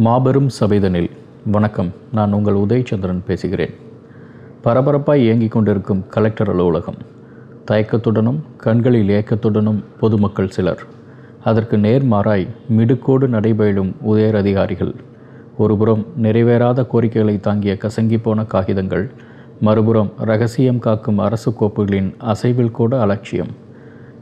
மாபெரும் 0.00 0.48
சபைதனில். 0.60 1.10
வணக்கம் 1.44 1.92
நான் 2.12 2.32
உங்கள் 2.32 2.54
உதயச்சந்திரன் 2.54 3.20
பேசுகிறேன். 3.26 3.70
பரபரப்பாய் 4.64 5.14
இயங்கிக் 5.14 5.52
கொண்டிருக்கும் 5.52 6.04
கலெக்டர் 6.08 6.50
அலுவலகம். 6.50 6.94
தயக்கத்துடனும் 7.70 8.38
கண்களில் 8.56 9.08
ஏக்கத்துடனும் 9.08 9.82
பொதுமக்கள் 10.00 10.48
சிலர். 10.48 10.82
அதற்கு 11.44 11.76
நேர்மாறாய் 11.76 12.46
மிடுக்கோடு 12.76 13.26
நடைபயிலும் 13.26 13.92
உயர் 14.00 14.36
அதிகாரிகள். 14.36 14.94
ஒருபுறம் 15.58 16.06
நிறைவேறாத 16.22 16.86
கோரிக்கைகளை 16.86 17.40
தாங்கிய 17.40 17.76
கசங்கி 17.80 18.18
போன 18.22 18.44
காகிதங்கள் 18.44 19.10
மறுபுறம் 19.60 20.12
ரகசியம் 20.16 20.78
காக்கும் 20.78 21.18
அரசு 21.18 21.54
கோப்புகளின் 21.60 22.14
அசைவில் 22.18 22.70
கூட 22.70 23.00
அலட்சியம். 23.00 23.50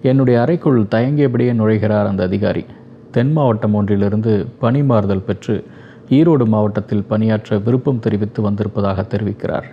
என்னுடைய 0.02 0.40
அறைக்குள் 0.40 0.82
தயங்கியபடியே 0.82 1.52
நுழைகிறார் 1.52 2.06
அந்த 2.06 2.22
அதிகாரி. 2.22 2.64
தென் 3.10 3.32
மாவட்டம் 3.32 3.74
ஒன்றிலிருந்து 3.74 4.46
பணி 4.58 4.82
மாறுதல் 4.82 5.22
பெற்று 5.22 5.64
ஈரோடு 6.10 6.44
மாவட்டத்தில் 6.44 7.04
பணியாற்ற 7.04 7.58
விருப்பம் 7.58 7.98
தெரிவித்து 7.98 8.42
வந்திருப்பதாக 8.42 9.06
தெரிவிக்கிறார். 9.10 9.64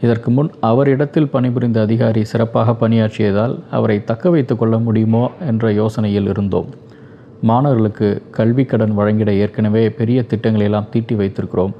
இதற்கு 0.00 0.30
முன் 0.30 0.50
அவரிடத்தில் 0.60 1.28
பணிபுரிந்த 1.28 1.80
அதிகாரி 1.80 2.24
சிறப்பாக 2.24 2.88
பணியாற்றியதால் 2.88 3.60
அவரை 3.70 4.04
தக்க 4.04 4.30
வைத்து 4.30 4.56
கொள்ள 4.56 4.78
முடியுமோ 4.78 5.30
என்ற 5.46 5.72
யோசனையில் 5.72 6.28
இருந்தோம். 6.28 6.66
மாணவர்களுக்கு 7.42 8.22
கல்வி 8.30 8.64
கடன் 8.64 8.98
வழங்கிட 8.98 9.32
ஏற்கனவே 9.32 9.90
பெரிய 9.90 10.22
திட்டங்களை 10.22 10.66
எல்லாம் 10.66 10.86
தீட்டி 10.90 11.14
வைத்திருக்கிறோம். 11.14 11.74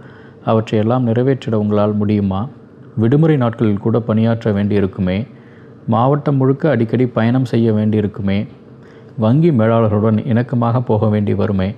அவற்றையெல்லாம் 0.45 1.07
நிறைவேற்றிட 1.07 1.55
உங்களால் 1.55 1.95
முடியுமா? 1.95 2.49
விடுமுறை 2.97 3.37
நாட்களில் 3.37 3.79
கூட 3.79 4.01
பணியாற்ற 4.01 4.53
வேண்டியிருக்குமே? 4.53 5.27
மாவட்டம் 5.87 6.37
முழுக்க 6.37 6.71
அடிக்கடி 6.71 7.07
பயணம் 7.07 7.45
செய்ய 7.45 7.73
வேண்டியிருக்குமே? 7.73 8.47
வங்கி 9.25 9.51
மேலாளர்களுடன் 9.51 10.21
இணக்கமாக 10.33 10.81
போக 10.81 11.09
வேண்டி 11.09 11.35
வருமே. 11.35 11.69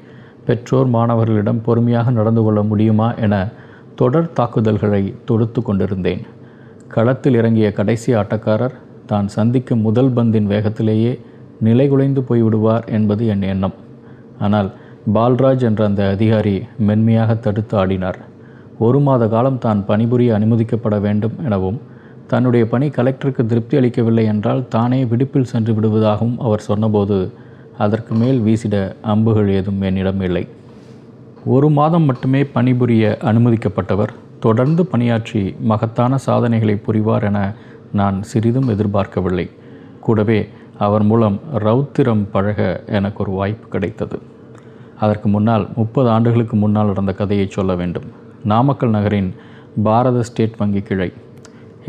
பெற்றோர் 0.47 0.89
மாணவர்களிடம் 0.95 1.63
பொறுமையாக 1.67 2.11
நடந்து 2.11 2.43
கொள்ள 2.43 2.61
முடியுமா 2.63 3.09
என 3.25 3.35
தொடர் 4.01 4.33
தாக்குதல்களை 4.33 5.03
தொடுத்து 5.29 5.61
கொண்டிருந்தேன். 5.63 6.23
களத்தில் 6.95 7.37
இறங்கிய 7.41 7.69
கடைசி 7.79 8.11
ஆட்டக்காரர் 8.15 8.77
தான் 9.11 9.29
சந்திக்கும் 9.37 9.85
முதல் 9.87 10.13
பந்தின் 10.17 10.49
வேகத்திலேயே 10.53 11.13
நிலைகுலைந்து 11.67 12.21
போய்விடுவார் 12.29 12.85
என்பது 12.97 13.27
என் 13.27 13.45
எண்ணம். 13.53 13.77
ஆனால் 14.39 14.69
பால்ராஜ் 15.15 15.63
என்ற 15.69 15.81
அந்த 15.85 16.03
அதிகாரி 16.15 16.57
மென்மையாக 16.89 17.37
தடுத்து 17.47 17.75
ஆடினார். 17.83 18.19
ஒரு 18.87 18.99
மாத 19.07 19.23
காலம் 19.29 19.63
தான் 19.65 19.81
பணிபுரிய 19.87 20.33
அனுமதிக்கப்பட 20.39 20.97
வேண்டும் 21.07 21.37
எனவும் 21.47 21.79
தன்னுடைய 22.31 22.69
பணி 22.69 22.87
கலெக்டருக்கு 22.89 23.43
திருப்தி 23.47 23.77
அளிக்கவில்லை 23.77 24.25
என்றால் 24.25 24.63
தானே 24.69 25.05
விடுப்பில் 25.05 25.51
சென்று 25.53 25.73
விடுவதாகவும் 25.73 26.39
அவர் 26.39 26.61
சொன்னபோது 26.61 27.19
அதற்கு 27.79 28.15
மேல் 28.15 28.41
வீசிட 28.41 28.77
அம்புகள் 29.03 29.49
ஏதும் 29.49 29.81
என்னிடம் 29.81 30.21
இல்லை. 30.21 30.45
ஒரு 31.45 31.69
மாதம் 31.71 32.03
மட்டுமே 32.03 32.41
பணிபுரிய 32.45 33.05
அனுமதிக்கப்பட்டவர் 33.21 34.13
தொடர்ந்து 34.41 34.87
பணியாற்றி 34.87 35.43
மகத்தான 35.71 36.19
சாதனைகளை 36.27 36.77
புரிவார் 36.87 37.23
என 37.23 37.39
நான் 37.93 38.19
சிறிதும் 38.23 38.69
எதிர்பார்க்கவில்லை. 38.69 39.47
கூடவே 40.01 40.41
அவர் 40.79 41.03
மூலம் 41.03 41.39
ரௌத்திரம் 41.67 42.25
பழக 42.33 42.83
எனக்கு 42.87 43.23
ஒரு 43.25 43.33
வாய்ப்பு 43.33 43.69
கிடைத்தது. 43.69 44.19
அதற்கு 44.99 45.29
முன்னால் 45.29 45.65
முப்பது 45.77 46.09
ஆண்டுகளுக்கு 46.09 46.57
முன்னால் 46.57 46.87
நடந்த 46.87 47.13
கதையை 47.13 47.47
சொல்ல 47.51 47.75
வேண்டும். 47.75 48.07
நாமக்கல் 48.45 48.91
நகரின் 48.91 49.31
பாரத 49.83 50.23
ஸ்டேட் 50.23 50.57
வங்கி 50.57 50.83
கிளை. 50.83 51.13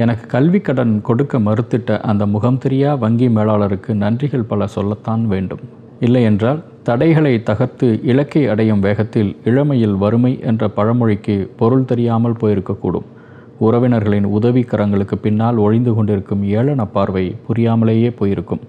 எனக்கு 0.01 0.25
கல்வி 0.27 0.59
கடன் 0.59 1.01
கொடுக்க 1.01 1.39
மறுத்திட்ட 1.39 1.99
அந்த 2.01 2.25
முகம் 2.25 2.59
தெரியா 2.65 2.89
வங்கி 2.97 3.27
மேலாளருக்கு 3.27 3.91
நன்றிகள் 4.03 4.49
பல 4.51 4.67
சொல்லத்தான் 4.67 5.23
வேண்டும். 5.27 5.63
இல்லையென்றால் 5.99 6.59
தடைகளை 6.83 7.33
தகர்த்து 7.43 7.87
இலக்கை 8.03 8.43
அடையும் 8.47 8.79
வேகத்தில் 8.79 9.31
இளமையில் 9.43 9.95
வறுமை 9.95 10.39
என்ற 10.41 10.69
பழமொழிக்கு 10.69 11.35
பொருள் 11.57 11.85
தெரியாமல் 11.85 12.37
போயிருக்கக்கூடும். 12.41 13.07
உறவினர்களின் 13.59 14.27
உதவி 14.37 14.61
கரங்களுக்கு 14.61 15.15
பின்னால் 15.15 15.57
ஒழிந்து 15.57 15.93
கொண்டிருக்கும் 15.93 16.43
ஏளன 16.43 16.85
பார்வை 16.85 17.35
புரியாமலேயே 17.47 18.11
போயிருக்கும். 18.15 18.63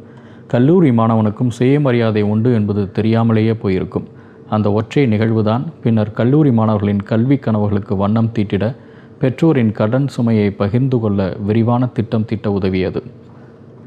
கல்லூரி 0.46 0.90
மாணவனுக்கும் 0.90 1.54
சுயமரியாதை 1.58 2.22
உண்டு 2.22 2.52
என்பது 2.52 2.84
தெரியாமலேயே 2.92 3.54
போயிருக்கும். 3.54 4.08
அந்த 4.48 4.68
ஒற்றை 4.72 5.04
நிகழ்வுதான் 5.06 5.64
பின்னர் 5.82 6.12
கல்லூரி 6.12 6.52
மாணவர்களின் 6.52 7.02
கல்வி 7.02 7.36
கனவுகளுக்கு 7.36 7.96
வண்ணம் 7.96 8.32
தீட்டிட 8.32 8.64
பெற்றோரின் 9.22 9.72
கடன் 9.72 10.06
சுமையை 10.08 10.50
பகிர்ந்து 10.50 10.98
கொள்ள 10.98 11.36
விரிவான 11.38 11.86
திட்டம் 11.86 12.24
திட்ட 12.24 12.50
உதவியது. 12.50 13.00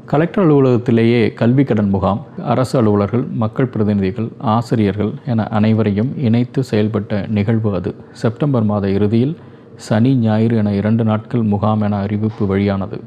கலெக்டர் 0.06 0.44
அலுவலகத்திலேயே 0.46 1.34
கல்வி 1.34 1.64
கடன் 1.64 1.88
முகாம் 1.88 2.20
அரசு 2.44 2.74
அலுவலர்கள் 2.80 3.24
மக்கள் 3.32 3.66
பிரதிநிதிகள் 3.66 4.28
ஆசிரியர்கள் 4.38 5.12
என 5.26 5.46
அனைவரையும் 5.48 6.10
இணைத்து 6.16 6.62
செயல்பட்ட 6.70 7.28
நிகழ்வு 7.28 7.74
அது. 7.74 7.94
செப்டம்பர் 8.12 8.62
மாத 8.62 8.88
இறுதியில் 8.88 9.34
சனி 9.76 10.14
ஞாயிறு 10.16 10.56
என 10.56 10.72
இரண்டு 10.72 11.04
நாட்கள் 11.04 11.42
முகாம் 11.42 11.80
என 11.80 12.00
அறிவிப்பு 12.00 12.46
வெளியானது. 12.46 13.00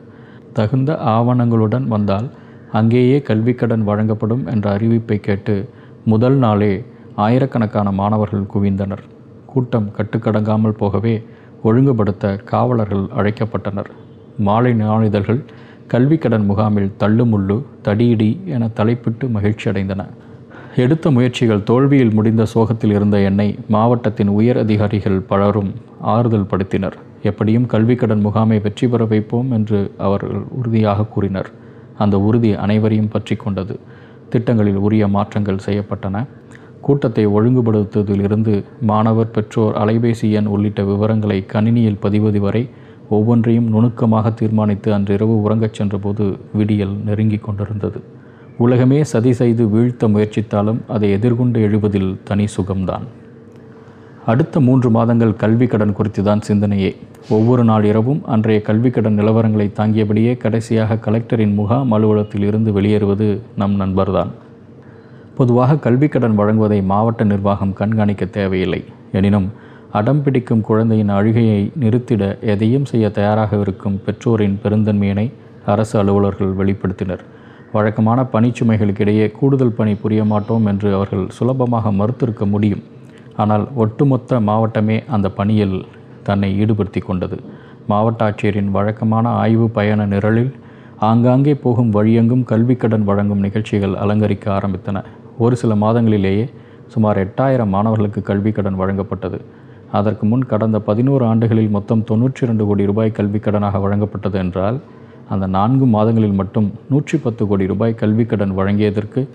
தகுந்த 0.54 1.00
ஆவணங்களுடன் 1.06 1.88
வந்தால் 1.88 2.30
அங்கேயே 2.72 3.22
கல்வி 3.22 3.54
கடன் 3.54 3.84
வழங்கப்படும் 3.84 4.46
என்ற 4.46 4.78
அறிவிப்பை 4.78 5.20
கேட்டு 5.20 5.70
முதல் 6.06 6.36
நாளே 6.36 6.74
ஆயிரக்கணக்கான 7.16 7.92
மாணவர்கள் 7.92 8.52
குவிந்தனர். 8.54 9.06
கூட்டம் 9.46 9.92
கட்டுக்கடங்காமல் 9.98 10.80
போகவே 10.84 11.24
ஒழுங்குபடுத்த 11.68 12.36
காவலர்கள் 12.52 13.06
அழைக்கப்பட்டனர். 13.20 13.90
மாலை 14.48 14.72
நாளிதழ்கள் 14.82 15.42
கல்வி 15.92 16.18
கடன் 16.18 16.46
முகாமில் 16.50 16.94
தள்ளுமுள்ளு 17.02 17.58
தடியிடி 17.86 18.32
என 18.56 18.70
தலைப்பிட்டு 18.80 19.26
மகிழ்ச்சி 19.36 19.66
அடைந்தன 19.72 20.04
எடுத்த 20.84 21.12
முயற்சிகள் 21.16 21.64
தோல்வியில் 21.70 22.16
முடிந்த 22.18 22.44
சோகத்தில் 22.54 22.94
இருந்த 22.96 23.18
என்னை 23.30 23.48
மாவட்டத்தின் 23.76 24.32
உயர் 24.40 24.60
அதிகாரிகள் 24.64 25.18
பலரும் 25.30 25.72
ஆறுதல் 26.14 26.50
படுத்தினர். 26.52 26.98
எப்படியும் 27.30 27.66
கல்வி 27.74 27.96
கடன் 27.96 28.24
முகாமை 28.26 28.58
வெற்றி 28.66 28.88
பெற 28.88 29.06
வைப்போம் 29.12 29.50
என்று 29.58 29.80
அவர்கள் 30.08 30.44
உறுதியாக 30.60 31.08
கூறினர். 31.14 31.50
அந்த 32.04 32.16
உறுதி 32.28 32.52
அனைவரையும் 32.66 33.12
பற்றி 33.16 33.36
கொண்டது. 33.44 33.76
திட்டங்களில் 34.32 34.80
உரிய 34.88 35.04
மாற்றங்கள் 35.16 35.66
செய்யப்பட்டன. 35.66 36.26
கூட்டத்தை 36.82 37.28
ஒழுங்குபடுத்துவதிலிருந்து 37.28 38.64
மாணவர் 38.82 39.32
பெற்றோர் 39.32 39.76
அலைபேசி 39.76 40.32
எண் 40.32 40.46
உள்ளிட்ட 40.46 40.84
விவரங்களை 40.84 41.46
கணினியில் 41.54 42.02
பதிவது 42.02 42.40
வரை 42.40 42.70
ஒவ்வொன்றையும் 43.10 43.68
நுணுக்கமாக 43.68 44.30
தீர்மானித்து 44.32 44.94
அன்றிரவு 44.94 45.36
உறங்கச் 45.42 45.74
சென்றபோது 45.74 46.38
விடியல் 46.54 46.96
நெருங்கி 47.06 47.38
கொண்டிருந்தது. 47.38 48.00
உலகமே 48.58 49.04
சதி 49.04 49.34
செய்து 49.34 49.70
வீழ்த்த 49.70 50.08
முயற்சித்தாலும் 50.08 50.80
அதை 50.88 51.12
எதிர்கொண்டு 51.12 51.62
எழுவதில் 51.62 52.18
தனி 52.24 52.46
சுகம்தான். 52.58 53.06
அடுத்த 54.26 54.60
மூன்று 54.60 54.90
மாதங்கள் 54.90 55.36
கல்வி 55.36 55.68
கடன் 55.68 55.94
குறித்து 55.94 56.24
தான் 56.24 56.42
சிந்தனையே. 56.48 56.96
ஒவ்வொரு 57.30 57.64
நாள் 57.64 57.84
இரவும் 57.84 58.22
அன்றைய 58.26 58.62
கல்வி 58.62 58.90
கடன் 58.90 59.20
நிலவரங்களை 59.20 59.68
தாங்கியபடியே 59.80 60.38
கடைசியாக 60.38 61.00
கலெக்டரின் 61.06 61.54
முகாம் 61.54 61.92
அலுவலகத்தில் 61.92 62.44
இருந்து 62.44 62.72
வெளியேறுவது 62.72 63.40
நம் 63.56 63.76
நண்பர்தான். 63.76 64.34
பொதுவாக 65.38 65.76
கல்விக்கடன் 65.76 66.36
கடன் 66.36 66.38
வழங்குவதை 66.40 66.84
மாவட்ட 66.84 67.24
நிர்வாகம் 67.24 67.74
கண்காணிக்க 67.74 68.26
தேவையில்லை. 68.26 68.84
எனினும் 69.12 69.52
அடம் 69.92 70.24
பிடிக்கும் 70.24 70.62
குழந்தையின் 70.62 71.10
அழுகையை 71.10 71.72
நிறுத்திட 71.80 72.40
எதையும் 72.42 72.86
செய்ய 72.86 73.10
தயாராக 73.10 73.60
இருக்கும் 73.60 74.02
பெற்றோரின் 74.06 74.60
பெருந்தன்மையினை 74.64 75.32
அரசு 75.66 76.04
அலுவலர்கள் 76.04 76.54
வெளிப்படுத்தினர். 76.60 77.20
வழக்கமான 77.72 78.28
பணிச்சுமைகளுக்கிடையே 78.34 79.32
கூடுதல் 79.32 79.72
பணி 79.72 79.96
புரிய 79.96 80.24
மாட்டோம் 80.24 80.66
என்று 80.66 80.94
அவர்கள் 80.94 81.30
சுலபமாக 81.30 81.92
மறுத்திருக்க 81.92 82.46
முடியும். 82.46 82.84
ஆனால் 83.36 83.68
ஒட்டுமொத்த 83.76 84.40
மாவட்டமே 84.40 85.04
அந்த 85.08 85.30
பணியில் 85.30 85.86
தன்னை 86.24 86.66
ஈடுபடுத்தி 86.66 86.98
கொண்டது. 86.98 87.40
மாவட்ட 87.88 88.32
ஆட்சியரின் 88.32 88.72
வழக்கமான 88.72 89.30
ஆய்வு 89.30 89.70
பயண 89.70 90.06
நிரலில் 90.06 90.54
ஆங்காங்கே 91.00 91.56
போகும் 91.56 91.94
வழியெங்கும் 91.94 92.44
கல்விக்கடன் 92.44 92.78
கடன் 92.78 93.04
வழங்கும் 93.04 93.40
நிகழ்ச்சிகள் 93.40 93.94
அலங்கரிக்க 93.94 94.60
ஆரம்பித்தன. 94.60 95.04
ஒரு 95.38 95.56
சில 95.56 95.76
மாதங்களிலேயே 95.76 96.50
சுமார் 96.88 97.18
எட்டாயிரம் 97.18 97.68
மாணவர்களுக்கு 97.68 98.22
கல்விக் 98.22 98.56
கடன் 98.56 98.80
வழங்கப்பட்டது. 98.80 99.42
அதற்கு 99.92 100.26
முன் 100.26 100.46
கடந்த 100.46 100.80
பதினோரு 100.80 101.26
ஆண்டுகளில் 101.26 101.70
மொத்தம் 101.70 102.06
தொண்ணூற்றி 102.10 102.42
இரண்டு 102.42 102.66
கோடி 102.66 102.86
ரூபாய் 102.86 103.12
கல்விக் 103.12 103.48
கடனாக 103.48 103.78
வழங்கப்பட்டது 103.78 104.34
என்றால் 104.34 104.80
அந்த 105.30 105.48
நான்கு 105.48 105.86
மாதங்களில் 105.86 106.32
மட்டும் 106.32 106.72
நூற்றி 106.90 107.18
பத்து 107.18 107.48
கோடி 107.48 107.68
ரூபாய் 107.68 107.96
கல்விக் 107.96 108.30
கடன் 108.30 108.58
வழங்கியதற்கு 108.58 109.28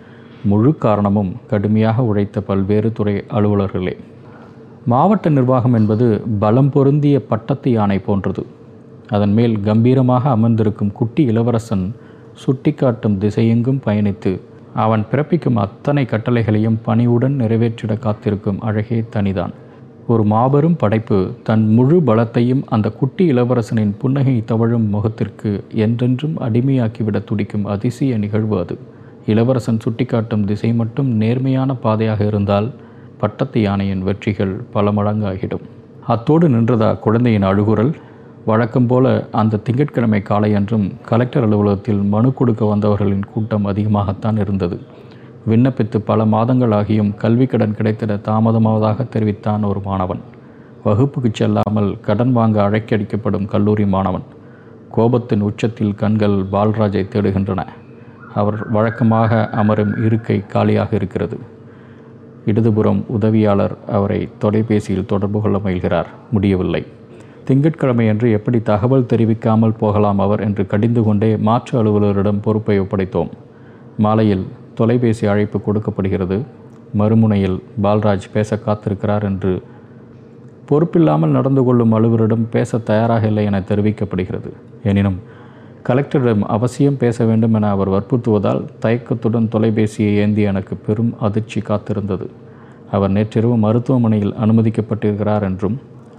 முழு 0.45 0.79
காரணமும் 0.79 1.37
கடுமையாக 1.47 2.03
உழைத்த 2.03 2.41
பல்வேறு 2.41 2.93
துறை 2.93 3.25
அலுவலர்களே. 3.31 3.97
மாவட்ட 4.87 5.31
நிர்வாகம் 5.31 5.73
என்பது 5.73 6.23
பலம் 6.39 6.71
பொருந்திய 6.71 7.27
பட்டத்து 7.27 7.71
யானை 7.71 7.99
போன்றது. 7.99 8.47
அதன் 9.09 9.33
மேல் 9.33 9.61
கம்பீரமாக 9.61 10.31
அமர்ந்திருக்கும் 10.31 10.93
குட்டி 10.93 11.25
இளவரசன் 11.25 11.95
சுட்டிக்காட்டும் 12.33 13.19
திசையெங்கும் 13.19 13.81
பயணித்து 13.87 14.41
அவன் 14.75 15.05
பிறப்பிக்கும் 15.11 15.55
அத்தனை 15.55 16.05
கட்டளைகளையும் 16.05 16.79
பணிவுடன் 16.83 17.37
நிறைவேற்றிட 17.41 17.99
காத்திருக்கும் 17.99 18.61
அழகே 18.61 19.05
தனிதான். 19.17 19.53
ஒரு 20.07 20.25
மாபெரும் 20.25 20.77
படைப்பு 20.77 21.35
தன் 21.43 21.69
முழு 21.69 22.03
பலத்தையும் 22.07 22.63
அந்த 22.67 22.91
குட்டி 22.91 23.33
இளவரசனின் 23.33 23.95
புன்னகை 23.99 24.43
தவழும் 24.45 24.89
முகத்திற்கு 24.89 25.65
என்றென்றும் 25.75 26.39
அடிமையாக்கிவிட 26.41 27.25
துடிக்கும் 27.25 27.65
அதிசய 27.65 28.19
நிகழ்வு 28.19 28.59
அது. 28.59 28.79
இளவரசன் 29.27 29.79
சுட்டிக்காட்டும் 29.79 30.45
திசை 30.45 30.73
மட்டும் 30.73 31.07
நேர்மையான 31.07 31.75
பாதையாக 31.75 32.25
இருந்தால் 32.25 32.71
பட்டத்து 33.19 33.61
யானையின் 33.61 34.03
வெற்றிகள் 34.03 34.61
பல 34.73 34.93
மடங்காகிடும். 34.93 35.63
அத்தோடு 36.07 36.49
நின்றதா 36.49 36.99
குழந்தையின் 36.99 37.43
அழுகுரல்? 37.43 37.95
வழக்கம் 38.45 38.87
போல 38.87 39.29
அந்த 39.33 39.57
திங்கட்கிழமை 39.57 40.23
காலையன்றும் 40.29 40.93
கலெக்டர் 41.05 41.43
அலுவலகத்தில் 41.43 42.03
மனு 42.03 42.33
கொடுக்க 42.33 42.65
வந்தவர்களின் 42.65 43.25
கூட்டம் 43.25 43.67
அதிகமாகத்தான் 43.67 44.39
இருந்தது. 44.39 44.81
விண்ணப்பித்து 45.49 45.99
பல 45.99 46.25
மாதங்களாகியும் 46.25 47.15
கல்வி 47.15 47.47
கடன் 47.47 47.75
கிடைத்திட 47.79 48.21
தாமதமாவதாக 48.21 49.09
தெரிவித்தான் 49.09 49.63
ஒரு 49.63 49.81
மாணவன். 49.85 50.21
வகுப்புக்கு 50.85 51.31
செல்லாமல் 51.33 52.01
கடன் 52.01 52.33
வாங்க 52.33 52.71
அழைக்கடிக்கப்படும் 52.71 53.47
கல்லூரி 53.47 53.87
மாணவன். 53.87 54.23
கோபத்தின் 54.97 55.41
உச்சத்தில் 55.41 55.95
கண்கள் 55.95 56.37
பால்ராஜை 56.53 57.05
தேடுகின்றன. 57.09 57.67
அவர் 58.35 58.69
வழக்கமாக 58.69 59.49
அமரும் 59.49 60.05
இருக்கை 60.05 60.47
காலியாக 60.47 60.97
இருக்கிறது. 60.97 61.39
இடதுபுறம் 62.47 63.05
உதவியாளர் 63.09 63.77
அவரை 63.89 64.29
தொலைபேசியில் 64.39 65.07
தொடர்பு 65.07 65.41
கொள்ள 65.41 65.59
முயல்கிறார். 65.59 66.07
முடியவில்லை. 66.31 66.87
திங்கட்கிழமையன்று 67.47 68.31
எப்படி 68.33 68.59
தகவல் 68.63 69.09
தெரிவிக்காமல் 69.13 69.79
போகலாம் 69.79 70.19
அவர் 70.19 70.41
என்று 70.41 70.67
கடிந்து 70.67 71.03
கொண்டே 71.03 71.31
மாற்று 71.37 71.73
அலுவலரிடம் 71.83 72.41
பொறுப்பை 72.41 72.77
ஒப்படைத்தோம். 72.81 73.31
மாலையில் 73.99 74.45
தொலைபேசி 74.75 75.27
அழைப்பு 75.27 75.59
கொடுக்கப்படுகிறது. 75.61 76.39
மறுமுனையில் 76.99 77.59
பால்ராஜ் 77.83 78.29
பேச 78.33 78.59
காத்திருக்கிறார் 78.67 79.25
என்று 79.31 79.53
பொறுப்பில்லாமல் 80.69 81.35
நடந்து 81.39 81.63
கொள்ளும் 81.65 81.95
அலுவலரிடம் 81.99 82.47
பேச 82.51 82.79
தயாராக 82.91 83.27
இல்லை 83.27 83.45
என 83.45 83.61
தெரிவிக்கப்படுகிறது. 83.71 84.51
எனினும் 84.83 85.19
கலெக்டரிடம் 85.89 86.45
அவசியம் 86.57 86.97
பேச 86.97 87.25
வேண்டும் 87.25 87.55
என 87.55 87.71
அவர் 87.71 87.93
வற்புறுத்துவதால் 87.95 88.61
தயக்கத்துடன் 88.85 89.49
தொலைபேசியை 89.55 90.13
ஏந்தி 90.25 90.43
எனக்கு 90.43 90.77
பெரும் 90.77 91.13
அதிர்ச்சி 91.19 91.61
காத்திருந்தது. 91.61 92.27
அவர் 92.91 93.11
நேற்றிரவு 93.11 93.57
மருத்துவமனையில் 93.57 94.37
அனுமதிக்கப்பட்டிருக்கிறார் 94.45 95.47
என்றும் 95.49 95.79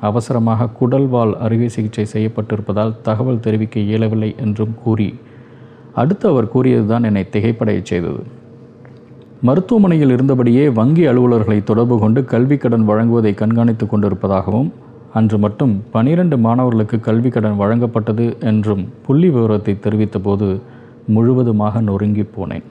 அவசரமாக 0.09 0.69
குடல்வால் 0.79 1.33
அறுவை 1.45 1.69
சிகிச்சை 1.75 2.05
செய்யப்பட்டிருப்பதால் 2.13 2.93
தகவல் 3.01 3.43
தெரிவிக்க 3.45 3.75
இயலவில்லை 3.89 4.31
என்றும் 4.45 4.75
கூறி 4.83 5.09
அடுத்து 6.01 6.25
அவர் 6.29 6.51
கூறியதுதான் 6.53 7.05
என்னை 7.09 7.23
திகைப்படையச் 7.33 7.89
செய்தது. 7.91 8.21
மருத்துவமனையில் 9.47 10.13
இருந்தபடியே 10.15 10.65
வங்கி 10.79 11.03
அலுவலர்களை 11.05 11.59
தொடர்பு 11.63 11.95
கொண்டு 11.99 12.19
கல்வி 12.33 12.57
கடன் 12.57 12.87
வழங்குவதை 12.89 13.33
கண்காணித்து 13.41 13.85
கொண்டிருப்பதாகவும் 13.85 14.69
அன்று 15.13 15.37
மட்டும் 15.37 15.73
பனிரெண்டு 15.95 16.37
மாணவர்களுக்கு 16.45 16.97
கல்வி 17.07 17.29
கடன் 17.29 17.59
வழங்கப்பட்டது 17.59 18.25
என்றும் 18.51 18.83
புள்ளி 19.05 19.29
விவரத்தை 19.29 19.73
தெரிவித்தபோது 19.85 20.47
முழுவதுமாக 21.15 21.81
நொறுங்கி 21.89 22.25
போனேன். 22.35 22.67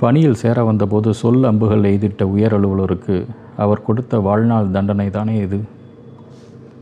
பணியில் 0.00 0.40
சேர 0.42 0.64
வந்தபோது 0.64 1.10
சொல் 1.20 1.44
அம்புகள் 1.50 1.86
எய்திட்ட 1.90 2.22
உயர் 2.34 2.54
அலுவலருக்கு 2.56 3.16
அவர் 3.64 3.86
கொடுத்த 3.86 4.18
வாழ்நாள் 4.26 4.72
தண்டனை 4.74 5.08
தானே 5.10 5.36
இது? 5.46 5.58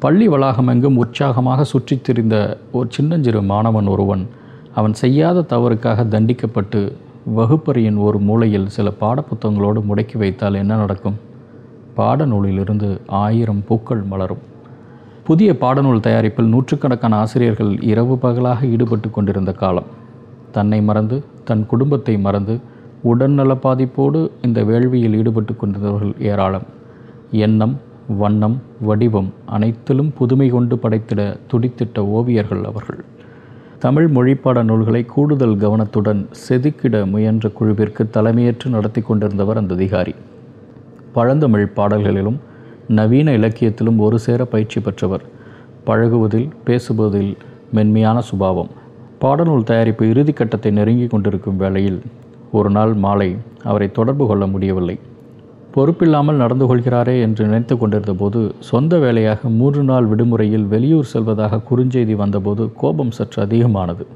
பள்ளி 0.04 0.28
வளாகமெங்கும் 0.28 0.96
உற்சாகமாக 0.96 1.64
சுற்றித் 1.64 2.04
திரிந்த 2.04 2.58
ஒரு 2.72 2.88
சின்னஞ்சிறு 2.90 3.42
மாணவன் 3.42 3.86
ஒருவன் 3.86 4.28
அவன் 4.74 4.94
செய்யாத 4.94 5.40
தவறுக்காக 5.40 6.04
தண்டிக்கப்பட்டு 6.04 6.92
வகுப்பறையின் 7.36 7.96
ஒரு 7.96 8.18
மூலையில் 8.18 8.66
சில 8.66 8.92
பாடப்புத்தகங்களோடு 9.00 9.80
முடக்கி 9.88 10.18
வைத்தால் 10.18 10.54
என்ன 10.54 10.76
நடக்கும்? 10.76 11.14
பாடநூலிலிருந்து 11.96 12.98
ஆயிரம் 13.06 13.64
பூக்கள் 13.64 14.02
மலரும். 14.02 14.42
புதிய 15.24 15.52
பாடநூல் 15.52 16.00
தயாரிப்பில் 16.00 16.46
நூற்றுக்கணக்கான 16.46 17.16
ஆசிரியர்கள் 17.16 17.82
இரவு 17.82 18.18
பகலாக 18.18 18.66
ஈடுபட்டு 18.66 19.10
கொண்டிருந்த 19.10 19.52
காலம். 19.52 19.88
தன்னை 20.52 20.82
மறந்து 20.82 21.24
தன் 21.44 21.66
குடும்பத்தை 21.66 22.18
மறந்து 22.18 22.60
உடல்நல 23.02 23.54
பாதிப்போடு 23.54 24.30
இந்த 24.42 24.64
வேள்வியில் 24.64 25.16
ஈடுபட்டு 25.16 25.54
கொண்டிருந்தவர்கள் 25.54 26.14
ஏராளம். 26.18 26.68
எண்ணம் 27.30 27.92
வண்ணம் 28.08 28.62
வடிவம் 28.80 29.32
அனைத்திலும் 29.46 30.12
புதுமை 30.18 30.48
கொண்டு 30.48 30.76
படைத்திட 30.76 31.36
துடித்திட்ட 31.52 31.98
ஓவியர்கள் 31.98 32.62
அவர்கள். 32.62 33.04
தமிழ் 33.78 34.08
மொழிப்பாட 34.08 34.62
நூல்களை 34.62 35.04
கூடுதல் 35.04 35.56
கவனத்துடன் 35.56 36.28
செதுக்கிட 36.48 37.06
முயன்ற 37.06 37.48
குழுவிற்கு 37.48 38.08
தலைமையேற்று 38.10 38.66
நடத்தி 38.66 39.00
கொண்டிருந்தவர் 39.00 39.56
அந்த 39.56 39.74
அதிகாரி. 39.74 40.14
பழந்தமிழ் 41.12 41.66
பாடல்களிலும் 41.66 42.40
நவீன 42.88 43.32
இலக்கியத்திலும் 43.32 43.96
ஒரு 43.96 44.18
சேர 44.18 44.44
பயிற்சி 44.44 44.80
பெற்றவர். 44.80 45.22
பழகுவதில் 45.84 46.48
பேசுவதில் 46.64 47.36
மென்மையான 47.72 48.20
சுபாவம். 48.20 48.68
பாடநூல் 49.20 49.62
தயாரிப்பு 49.62 50.06
இறுதிக்கட்டத்தை 50.06 50.70
நெருங்கி 50.70 51.06
கொண்டிருக்கும் 51.06 51.56
வேளையில் 51.56 52.02
ஒரு 52.52 52.70
நாள் 52.70 52.94
மாலை 52.94 53.36
அவரை 53.62 53.92
தொடர்பு 53.92 54.26
கொள்ள 54.26 54.46
முடியவில்லை. 54.46 54.98
பொறுப்பில்லாமல் 55.74 56.40
நடந்து 56.42 56.64
கொள்கிறாரே 56.66 57.20
என்று 57.20 57.44
நினைத்து 57.44 57.78
கொண்டிருந்த 57.78 58.12
போது 58.14 58.40
சொந்த 58.58 58.98
வேலையாக 58.98 59.48
மூன்று 59.48 59.82
நாள் 59.82 60.06
விடுமுறையில் 60.06 60.66
வெளியூர் 60.66 61.08
செல்வதாக 61.12 61.60
குறுஞ்செய்தி 61.70 62.14
வந்தபோது 62.16 62.72
கோபம் 62.72 63.10
சற்று 63.10 63.42
அதிகமானது. 63.42 64.06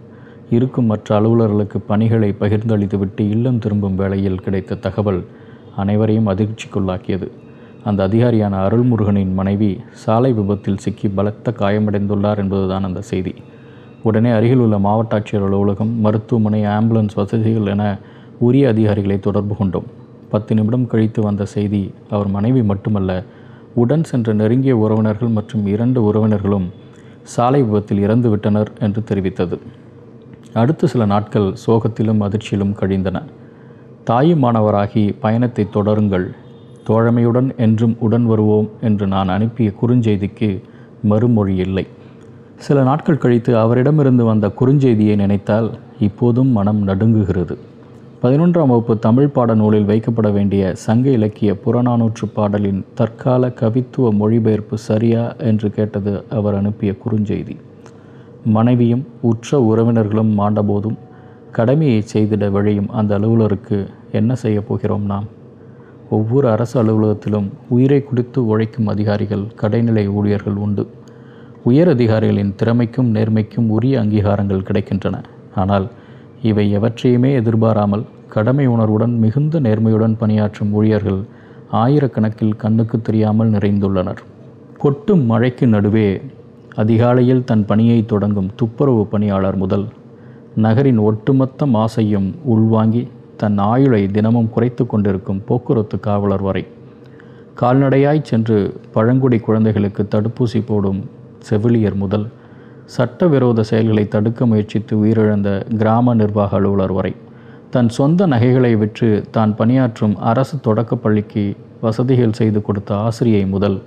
இருக்கும் 0.51 0.85
மற்ற 0.85 1.21
அலுவலர்களுக்கு 1.21 1.79
பணிகளை 1.87 2.35
பகிர்ந்தளித்துவிட்டு 2.41 3.21
இல்லம் 3.21 3.59
திரும்பும் 3.59 3.95
வேளையில் 3.95 4.41
கிடைத்த 4.41 4.75
தகவல் 4.75 5.21
அனைவரையும் 5.77 6.27
அதிர்ச்சிக்குள்ளாக்கியது. 6.27 7.29
அந்த 7.85 8.03
அதிகாரியான 8.09 8.55
அருள்முருகனின் 8.69 9.35
மனைவி 9.35 9.81
சாலை 10.05 10.33
விபத்தில் 10.33 10.79
சிக்கி 10.79 11.09
பலத்த 11.09 11.55
காயமடைந்துள்ளார் 11.59 12.37
என்பதுதான் 12.37 12.85
அந்த 12.85 13.01
செய்தி. 13.01 13.35
உடனே 14.03 14.31
அருகில் 14.31 14.59
உள்ள 14.59 14.79
மாவட்ட 14.79 15.17
ஆட்சியர் 15.19 15.47
அலுவலகம் 15.47 15.95
மருத்துவமனை 16.01 16.65
ஆம்புலன்ஸ் 16.67 17.15
வசதிகள் 17.15 17.67
என 17.67 17.99
உரிய 18.39 18.69
அதிகாரிகளை 18.69 19.19
தொடர்பு 19.19 19.57
கொண்டோம். 19.57 19.89
பத்து 20.31 20.55
நிமிடம் 20.55 20.87
கழித்து 20.87 21.23
வந்த 21.23 21.45
செய்தி 21.45 21.91
அவர் 22.11 22.29
மனைவி 22.29 22.63
மட்டுமல்ல 22.63 23.25
உடன் 23.75 24.05
சென்ற 24.05 24.33
நெருங்கிய 24.33 24.77
உறவினர்கள் 24.77 25.29
மற்றும் 25.29 25.67
இரண்டு 25.67 26.13
உறவினர்களும் 26.13 26.67
சாலை 27.23 27.63
விபத்தில் 27.63 28.01
இறந்து 28.01 28.29
விட்டனர் 28.31 28.71
என்று 28.79 29.03
தெரிவித்தது. 29.09 29.59
அடுத்த 30.53 30.87
சில 30.87 31.07
நாட்கள் 31.07 31.49
சோகத்திலும் 31.67 32.21
அதிர்ச்சியிலும் 32.21 32.73
கழிந்தன. 32.73 33.23
தாயுமானவராகி 34.11 35.15
பயணத்தை 35.21 35.69
தொடருங்கள் 35.75 36.27
தோழமையுடன் 36.89 37.57
என்றும் 37.57 37.97
உடன் 37.99 38.27
வருவோம் 38.27 38.69
என்று 38.81 39.07
நான் 39.07 39.29
அனுப்பிய 39.29 39.71
குறுஞ்செய்திக்கு 39.83 40.63
மறுமொழி 41.03 41.57
இல்லை. 41.57 41.87
சில 42.57 42.83
நாட்கள் 42.83 43.19
கழித்து 43.19 43.59
அவரிடமிருந்து 43.59 44.25
வந்த 44.25 44.47
குறுஞ்செய்தியை 44.61 45.17
நினைத்தால் 45.17 45.71
இப்போதும் 45.99 46.49
மனம் 46.49 46.87
நடுங்குகிறது. 46.87 47.57
பதினொன்றாம் 48.23 48.67
வகுப்பு 48.67 48.99
தமிழ் 48.99 49.29
பாட 49.29 49.55
நூலில் 49.55 49.87
வைக்கப்பட 49.87 50.33
வேண்டிய 50.33 50.75
சங்க 50.75 51.11
இலக்கிய 51.11 51.57
புறநானூற்று 51.65 52.27
பாடலின் 52.35 52.85
தற்கால 52.95 53.49
கவித்துவ 53.49 54.11
மொழிபெயர்ப்பு 54.11 54.79
சரியா 54.79 55.35
என்று 55.37 55.71
கேட்டது 55.71 56.25
அவர் 56.31 56.55
அனுப்பிய 56.55 56.95
குறுஞ்செய்தி. 57.05 57.57
மனைவியும் 58.45 59.07
உற்ற 59.21 59.61
உறவினர்களும் 59.61 60.33
மாண்டபோதும் 60.39 60.99
கடமையை 61.53 62.05
செய்திட 62.15 62.49
விழையும் 62.51 62.89
அந்த 62.89 63.19
அலுவலருக்கு 63.19 63.87
என்ன 64.13 64.35
செய்யப் 64.35 64.69
போகிறோம் 64.69 65.03
நாம்? 65.03 65.25
ஒவ்வொரு 66.11 66.51
அரசு 66.51 66.83
அலுவலகத்திலும் 66.83 67.49
உயிரை 67.69 68.05
குடித்து 68.05 68.47
உழைக்கும் 68.47 68.87
அதிகாரிகள் 68.87 69.47
கடைநிலை 69.61 70.09
ஊழியர்கள் 70.09 70.55
உண்டு. 70.55 70.87
உயர் 71.65 71.89
அதிகாரிகளின் 71.89 72.55
திறமைக்கும் 72.63 73.15
நேர்மைக்கும் 73.15 73.69
உரிய 73.69 74.03
அங்கீகாரங்கள் 74.03 74.69
கிடைக்கின்றன. 74.69 75.17
ஆனால் 75.55 75.89
இவை 76.43 76.77
எவற்றையுமே 76.77 77.33
எதிர்பாராமல் 77.33 78.05
கடமை 78.29 78.67
உணர்வுடன் 78.67 79.19
மிகுந்த 79.19 79.61
நேர்மையுடன் 79.61 80.17
பணியாற்றும் 80.19 80.73
ஊழியர்கள் 80.73 81.21
ஆயிரக்கணக்கில் 81.73 82.57
கண்ணுக்கு 82.57 83.03
தெரியாமல் 83.03 83.51
நிறைந்துள்ளனர். 83.51 84.21
கொட்டும் 84.79 85.25
மழைக்கு 85.25 85.67
நடுவே 85.67 86.21
அதிகாலையில் 86.75 87.45
தன் 87.45 87.65
பணியை 87.65 88.07
தொடங்கும் 88.07 88.51
துப்புரவு 88.57 89.07
பணியாளர் 89.07 89.57
முதல் 89.57 89.87
நகரின் 90.55 90.99
ஒட்டுமொத்த 90.99 91.67
மாசையும் 91.67 92.29
உள்வாங்கி 92.45 93.09
தன் 93.37 93.59
ஆயுளை 93.59 94.03
தினமும் 94.09 94.51
குறைத்து 94.51 94.87
கொண்டிருக்கும் 94.87 95.43
போக்குவரத்து 95.45 96.01
காவலர் 96.01 96.43
வரை. 96.43 96.67
கால்நடையாய் 97.61 98.21
சென்று 98.23 98.81
பழங்குடி 98.93 99.39
குழந்தைகளுக்கு 99.39 100.07
தடுப்பூசி 100.11 100.63
போடும் 100.67 101.01
செவிலியர் 101.39 101.97
முதல் 101.97 102.27
சட்டவிரோத 102.85 103.63
செயல்களை 103.63 104.09
தடுக்க 104.09 104.47
முயற்சித்து 104.47 104.97
உயிரிழந்த 105.05 105.49
கிராம 105.77 106.15
நிர்வாக 106.15 106.57
அலுவலர் 106.57 106.93
வரை. 106.93 107.15
தன் 107.71 107.89
சொந்த 107.89 108.27
நகைகளை 108.27 108.77
விற்று 108.77 109.25
தான் 109.31 109.57
பணியாற்றும் 109.57 110.17
அரசு 110.17 110.59
தொடக்கப் 110.65 111.03
பள்ளிக்கு 111.03 111.57
வசதிகள் 111.81 112.33
செய்து 112.33 112.63
கொடுத்த 112.63 112.97
ஆசிரியை 112.97 113.47
முதல் 113.47 113.83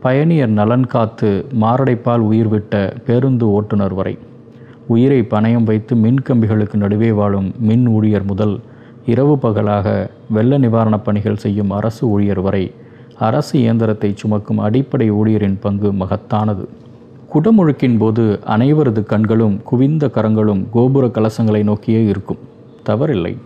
பயணியர் 0.00 0.48
நலன் 0.48 0.86
காத்து 0.86 1.46
மாரடைப்பால் 1.60 2.18
உயிர் 2.18 2.48
விட்ட 2.48 2.94
பேருந்து 3.06 3.50
ஓட்டுநர் 3.50 3.94
வரை. 3.94 4.18
உயிரை 4.86 5.20
பணயம் 5.20 5.64
வைத்து 5.64 5.96
மின் 5.96 6.22
கம்பிகளுக்கு 6.28 6.74
நடுவே 6.74 7.12
வாழும் 7.12 7.52
மின் 7.58 7.86
ஊழியர் 7.86 8.24
முதல் 8.24 8.60
இரவு 9.06 9.38
பகலாக 9.38 10.10
வெள்ள 10.30 10.58
நிவாரணப் 10.58 11.04
பணிகள் 11.04 11.36
செய்யும் 11.36 11.70
அரசு 11.70 12.08
ஊழியர் 12.08 12.40
வரை 12.40 12.72
அரசு 13.18 13.58
இயந்திரத்தை 13.58 14.12
சுமக்கும் 14.16 14.58
அடிப்படை 14.58 15.12
ஊழியரின் 15.12 15.60
பங்கு 15.60 15.92
மகத்தானது. 15.92 16.66
குடமுழுக்கின் 17.34 17.98
போது 17.98 18.40
அனைவரது 18.46 19.02
கண்களும் 19.02 19.62
குவிந்த 19.62 20.08
கரங்களும் 20.08 20.66
கோபுர 20.70 21.06
கலசங்களை 21.06 21.62
நோக்கியே 21.62 22.04
இருக்கும். 22.04 22.38
தவறில்லை. 22.86 23.36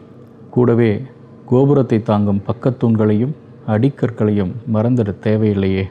கூடவே 0.51 1.01
கோபுரத்தை 1.47 2.03
தாங்கும் 2.03 2.43
பக்கத்தூண்களையும் 2.47 3.35
அடிக்கற்களையும் 3.67 4.53
மறந்திட 4.67 5.15
தேவையில்லையே. 5.23 5.85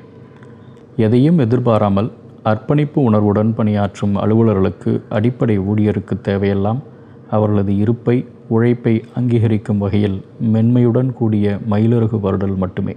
எதையும் 0.95 1.37
எதிர்பாராமல் 1.37 2.11
அர்ப்பணிப்பு 2.43 3.01
உணர்வுடன் 3.01 3.55
பணியாற்றும் 3.55 4.15
அலுவலர்களுக்கு 4.15 5.01
அடிப்படை 5.09 5.59
ஊழியருக்கு 5.59 6.15
தேவையெல்லாம் 6.23 6.79
அவர்களது 7.29 7.77
இருப்பை 7.77 8.25
உழைப்பை 8.47 9.03
அங்கீகரிக்கும் 9.15 9.77
வகையில் 9.77 10.25
மென்மையுடன் 10.53 11.13
கூடிய 11.13 11.57
மயிலிறகு 11.69 12.19
வருடல் 12.19 12.55
மட்டுமே. 12.55 12.95